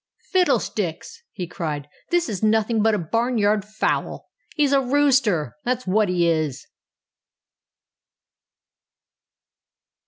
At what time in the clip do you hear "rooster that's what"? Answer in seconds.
4.81-6.09